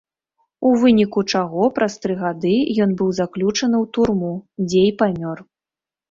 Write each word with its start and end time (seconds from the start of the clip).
У 0.67 0.69
выніку 0.83 1.19
чаго, 1.33 1.65
праз 1.75 1.97
тры 2.05 2.15
гады, 2.21 2.53
ён 2.85 2.89
быў 3.01 3.09
заключаны 3.19 3.75
ў 3.83 3.91
турму, 3.97 4.31
дзе 4.67 4.81
і 4.87 4.95
памёр. 5.03 5.37